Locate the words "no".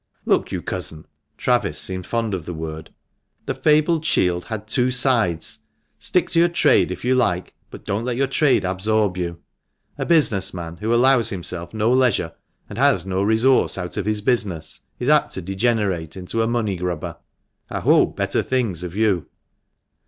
11.71-11.91, 13.05-13.21